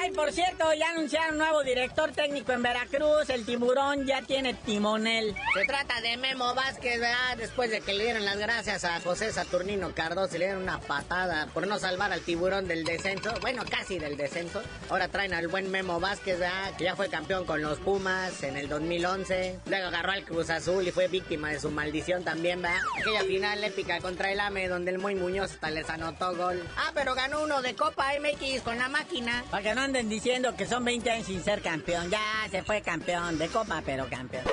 Ay, 0.00 0.12
por 0.12 0.32
cierto, 0.32 0.72
ya 0.74 0.90
anunciaron 0.90 1.38
nuevo 1.38 1.64
director 1.64 2.12
técnico 2.12 2.52
en 2.52 2.67
Veracruz. 2.68 3.30
El 3.30 3.46
tiburón 3.46 4.06
ya 4.06 4.20
tiene 4.20 4.52
timonel. 4.52 5.34
Se 5.54 5.64
trata 5.64 6.00
de 6.02 6.18
Memo 6.18 6.54
Vázquez, 6.54 7.00
¿verdad? 7.00 7.36
Después 7.38 7.70
de 7.70 7.80
que 7.80 7.94
le 7.94 8.04
dieron 8.04 8.24
las 8.26 8.36
gracias 8.36 8.84
a 8.84 9.00
José 9.00 9.32
Saturnino 9.32 9.94
Cardoso, 9.94 10.36
le 10.36 10.46
dieron 10.46 10.62
una 10.62 10.78
patada 10.78 11.46
por 11.54 11.66
no 11.66 11.78
salvar 11.78 12.12
al 12.12 12.20
tiburón 12.20 12.68
del 12.68 12.84
descenso. 12.84 13.32
Bueno, 13.40 13.64
casi 13.68 13.98
del 13.98 14.18
descenso. 14.18 14.62
Ahora 14.90 15.08
traen 15.08 15.32
al 15.32 15.48
buen 15.48 15.70
Memo 15.70 15.98
Vázquez, 15.98 16.38
¿verdad? 16.38 16.76
Que 16.76 16.84
ya 16.84 16.94
fue 16.94 17.08
campeón 17.08 17.46
con 17.46 17.62
los 17.62 17.78
Pumas 17.78 18.42
en 18.42 18.58
el 18.58 18.68
2011. 18.68 19.60
Luego 19.66 19.86
agarró 19.86 20.12
al 20.12 20.24
Cruz 20.24 20.50
Azul 20.50 20.86
y 20.86 20.90
fue 20.90 21.08
víctima 21.08 21.50
de 21.50 21.60
su 21.60 21.70
maldición 21.70 22.22
también, 22.22 22.60
¿verdad? 22.60 22.80
Aquella 23.00 23.24
final 23.24 23.64
épica 23.64 24.00
contra 24.00 24.30
el 24.30 24.40
AME 24.40 24.68
donde 24.68 24.90
el 24.90 24.98
muy 24.98 25.14
Muñoz 25.14 25.52
hasta 25.52 25.70
les 25.70 25.88
anotó 25.88 26.36
gol. 26.36 26.62
Ah, 26.76 26.90
pero 26.94 27.14
ganó 27.14 27.42
uno 27.42 27.62
de 27.62 27.74
Copa 27.74 28.12
MX 28.20 28.60
con 28.60 28.78
la 28.78 28.88
máquina. 28.88 29.44
Para 29.50 29.62
que 29.62 29.74
no 29.74 29.80
anden 29.80 30.08
diciendo 30.10 30.54
que 30.54 30.66
son 30.66 30.84
20 30.84 31.10
años 31.10 31.26
sin 31.26 31.42
ser 31.42 31.62
campeón. 31.62 32.10
Ya 32.10 32.20
se 32.50 32.57
fue 32.62 32.82
campeón 32.82 33.38
de 33.38 33.48
copa, 33.48 33.82
pero 33.84 34.08
campeón. 34.08 34.44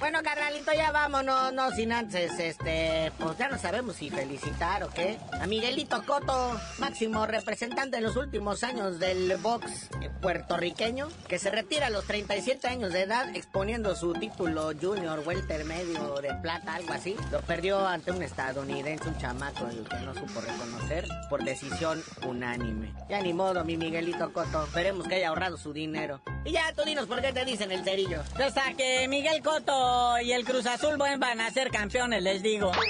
Bueno, 0.00 0.22
carnalito, 0.22 0.72
ya 0.72 0.92
vámonos, 0.92 1.52
no 1.52 1.70
sin 1.72 1.92
antes, 1.92 2.38
este, 2.38 3.12
pues 3.18 3.36
ya 3.36 3.48
no 3.48 3.58
sabemos 3.58 3.96
si 3.96 4.10
felicitar 4.10 4.84
o 4.84 4.90
qué. 4.90 5.18
A 5.40 5.46
Miguelito 5.46 6.04
Coto, 6.06 6.58
máximo 6.78 7.26
representante 7.26 7.96
en 7.96 8.04
los 8.04 8.16
últimos 8.16 8.62
años 8.62 8.98
del 9.00 9.36
box 9.38 9.90
puertorriqueño, 10.22 11.08
que 11.26 11.38
se 11.38 11.50
retira 11.50 11.88
a 11.88 11.90
los 11.90 12.04
37 12.04 12.68
años 12.68 12.92
de 12.92 13.02
edad 13.02 13.34
exponiendo 13.34 13.94
su 13.96 14.12
título 14.14 14.70
junior 14.80 15.22
welter 15.26 15.64
medio 15.64 16.14
de 16.22 16.32
plata, 16.42 16.76
algo 16.76 16.92
así. 16.92 17.16
Lo 17.30 17.40
perdió 17.40 17.86
ante 17.86 18.12
un 18.12 18.22
estadounidense, 18.22 19.08
un 19.08 19.18
chamaco, 19.18 19.66
el 19.68 19.86
que 19.88 19.98
no 19.98 20.14
supo 20.14 20.40
reconocer, 20.40 21.06
por 21.28 21.44
decisión 21.44 22.02
unánime. 22.26 22.94
Ya 23.08 23.20
ni 23.20 23.32
modo, 23.32 23.64
mi 23.64 23.76
Miguelito 23.76 24.32
Coto, 24.32 24.64
esperemos 24.64 25.08
que 25.08 25.16
haya 25.16 25.28
ahorrado 25.28 25.56
su 25.56 25.72
dinero. 25.72 26.20
Y 26.44 26.52
ya, 26.52 26.72
tú 26.74 26.82
dinos 26.84 27.06
por 27.06 27.20
qué 27.20 27.32
te 27.32 27.44
dicen 27.44 27.70
el 27.72 27.84
cerillo. 27.84 28.22
Hasta 28.38 28.74
que 28.74 29.06
Miguel 29.08 29.42
Coto 29.42 30.20
y 30.20 30.32
el 30.32 30.44
Cruz 30.44 30.66
Azul 30.66 30.96
vuelvan 30.96 31.40
a 31.40 31.50
ser 31.50 31.70
campeones, 31.70 32.22
les 32.22 32.42
digo. 32.42 32.72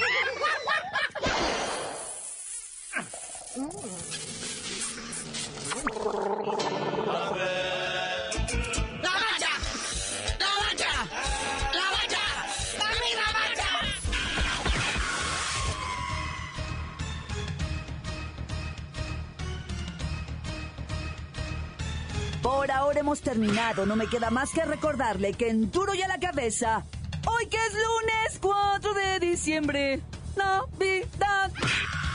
terminado. 23.16 23.86
No 23.86 23.96
me 23.96 24.06
queda 24.06 24.30
más 24.30 24.50
que 24.50 24.64
recordarle 24.64 25.32
que 25.32 25.48
en 25.48 25.70
Duro 25.70 25.94
y 25.94 26.02
a 26.02 26.08
la 26.08 26.18
Cabeza, 26.18 26.84
hoy 27.26 27.46
que 27.46 27.56
es 27.56 27.72
lunes 27.72 28.38
4 28.40 28.94
de 28.94 29.20
diciembre, 29.20 30.00
Navidad. 30.36 31.50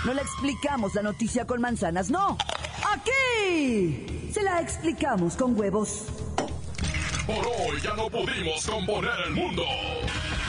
No 0.05 0.13
le 0.13 0.21
explicamos 0.21 0.93
la 0.93 1.01
noticia 1.01 1.45
con 1.45 1.61
manzanas, 1.61 2.09
no. 2.09 2.37
Aquí 2.91 4.31
se 4.31 4.43
la 4.43 4.61
explicamos 4.61 5.35
con 5.35 5.59
huevos. 5.59 6.05
Por 7.25 7.37
hoy 7.37 7.81
ya 7.81 7.93
no 7.95 8.09
pudimos 8.09 8.65
componer 8.65 9.13
el 9.25 9.31
mundo. 9.31 9.63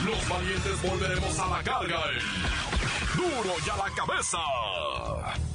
Los 0.05 0.29
valientes 0.29 0.81
volveremos 0.81 1.39
a 1.39 1.47
la 1.47 1.63
carga 1.63 2.01
en 2.11 3.17
Duro 3.17 3.55
y 3.65 3.69
a 3.69 3.77
la 3.77 3.95
cabeza. 3.95 5.54